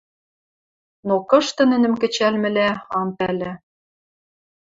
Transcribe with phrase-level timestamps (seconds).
[1.07, 2.69] Но кышты нӹнӹм кӹчӓлмӹлӓ,
[2.99, 3.51] ам пӓлӹ.